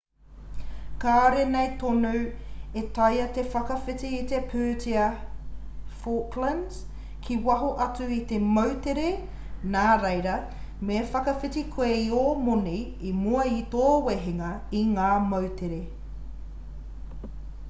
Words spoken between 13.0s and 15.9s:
i mua i tō wehenga i ngā moutere